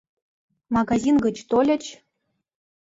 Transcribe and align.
Магазин 0.75 1.15
гыч 1.25 1.37
тольыч. 1.49 1.83